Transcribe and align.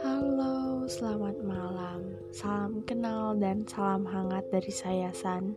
Halo, 0.00 0.88
selamat 0.88 1.36
malam. 1.44 2.16
Salam 2.32 2.80
kenal 2.88 3.36
dan 3.36 3.68
salam 3.68 4.08
hangat 4.08 4.48
dari 4.48 4.72
saya 4.72 5.12
San. 5.12 5.52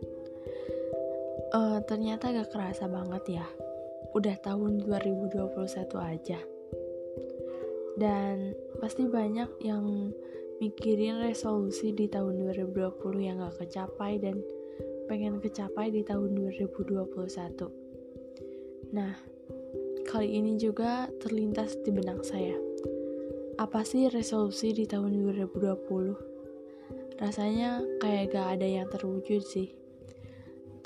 Uh, 1.56 1.80
ternyata 1.88 2.36
gak 2.36 2.52
kerasa 2.52 2.84
banget 2.84 3.40
ya. 3.40 3.48
Udah 4.12 4.36
tahun 4.44 4.84
2021 4.84 5.56
aja. 6.04 6.36
Dan 7.96 8.52
pasti 8.84 9.08
banyak 9.08 9.48
yang 9.64 10.12
mikirin 10.60 11.16
resolusi 11.24 11.96
di 11.96 12.12
tahun 12.12 12.44
2020 12.44 12.92
yang 13.24 13.40
gak 13.40 13.64
kecapai 13.64 14.20
dan 14.20 14.44
pengen 15.08 15.40
kecapai 15.40 15.88
di 15.88 16.04
tahun 16.04 16.36
2021. 16.36 17.08
Nah, 18.92 19.38
kali 20.08 20.40
ini 20.40 20.56
juga 20.56 21.04
terlintas 21.20 21.76
di 21.84 21.92
benak 21.92 22.24
saya 22.24 22.56
apa 23.58 23.82
sih 23.82 24.06
resolusi 24.06 24.70
di 24.70 24.86
tahun 24.86 25.18
2020? 25.18 27.18
Rasanya 27.18 27.82
kayak 27.98 28.30
gak 28.30 28.54
ada 28.54 28.62
yang 28.62 28.86
terwujud 28.86 29.42
sih. 29.42 29.74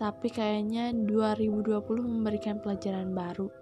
Tapi 0.00 0.32
kayaknya 0.32 0.96
2020 0.96 1.68
memberikan 2.00 2.64
pelajaran 2.64 3.12
baru. 3.12 3.52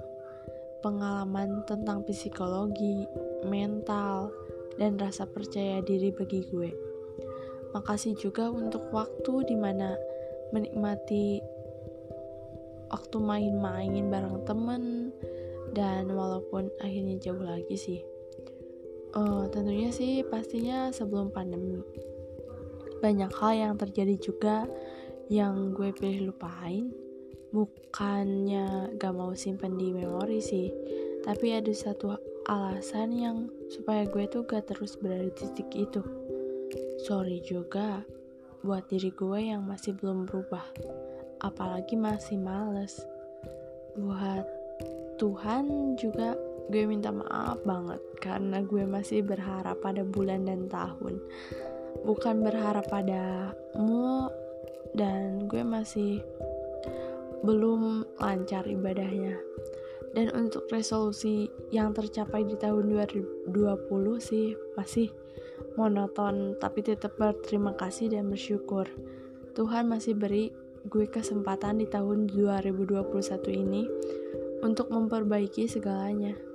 Pengalaman 0.79 1.67
tentang 1.67 2.07
psikologi, 2.07 3.03
mental, 3.51 4.31
dan 4.79 4.95
rasa 4.95 5.27
percaya 5.27 5.83
diri 5.83 6.15
bagi 6.15 6.47
gue. 6.47 6.71
Makasih 7.75 8.15
juga 8.15 8.47
untuk 8.47 8.95
waktu 8.95 9.51
di 9.51 9.59
mana 9.59 9.99
menikmati 10.55 11.43
waktu 12.95 13.19
main-main 13.19 14.07
bareng 14.07 14.47
temen 14.47 15.11
dan 15.75 16.11
walaupun 16.11 16.71
akhirnya 16.83 17.19
jauh 17.19 17.43
lagi 17.43 17.77
sih 17.79 18.01
Uh, 19.11 19.51
tentunya 19.51 19.91
sih 19.91 20.23
pastinya 20.23 20.95
sebelum 20.95 21.35
pandemi. 21.35 21.83
Banyak 23.03 23.35
hal 23.43 23.53
yang 23.59 23.75
terjadi 23.75 24.15
juga 24.23 24.71
yang 25.27 25.75
gue 25.75 25.91
pilih 25.91 26.31
lupain. 26.31 26.95
Bukannya 27.51 28.95
gak 28.95 29.11
mau 29.11 29.35
simpen 29.35 29.75
di 29.75 29.91
memori 29.91 30.39
sih, 30.39 30.71
tapi 31.27 31.59
ada 31.59 31.75
satu 31.75 32.15
alasan 32.47 33.11
yang 33.11 33.37
supaya 33.67 34.07
gue 34.07 34.31
tuh 34.31 34.47
gak 34.47 34.71
terus 34.71 34.95
berada 34.95 35.27
di 35.27 35.35
titik 35.35 35.71
itu. 35.75 36.03
Sorry 37.03 37.43
juga 37.43 38.07
buat 38.63 38.87
diri 38.87 39.11
gue 39.11 39.51
yang 39.51 39.67
masih 39.67 39.99
belum 39.99 40.31
berubah, 40.31 40.63
apalagi 41.43 41.99
masih 41.99 42.39
males. 42.39 43.03
Buat 43.99 44.60
Tuhan 45.21 46.01
juga 46.01 46.33
gue 46.73 46.89
minta 46.89 47.13
maaf 47.13 47.61
banget 47.69 48.01
karena 48.25 48.65
gue 48.65 48.89
masih 48.89 49.21
berharap 49.21 49.77
pada 49.85 50.01
bulan 50.01 50.49
dan 50.49 50.65
tahun. 50.73 51.21
Bukan 52.09 52.41
berharap 52.41 52.89
padamu 52.89 54.33
dan 54.97 55.45
gue 55.45 55.61
masih 55.61 56.25
belum 57.45 58.09
lancar 58.17 58.65
ibadahnya. 58.65 59.37
Dan 60.17 60.33
untuk 60.33 60.67
resolusi 60.73 61.53
yang 61.69 61.93
tercapai 61.93 62.49
di 62.49 62.57
tahun 62.57 62.89
2020 62.89 63.53
sih 64.25 64.57
masih 64.75 65.13
monoton 65.77 66.57
tapi 66.57 66.81
tetap 66.81 67.21
berterima 67.21 67.77
kasih 67.77 68.09
dan 68.09 68.33
bersyukur. 68.33 68.89
Tuhan 69.53 69.85
masih 69.85 70.17
beri 70.17 70.49
gue 70.89 71.05
kesempatan 71.13 71.77
di 71.77 71.87
tahun 71.87 72.33
2021 72.33 73.05
ini 73.53 73.85
untuk 74.61 74.93
memperbaiki 74.93 75.67
segalanya. 75.67 76.50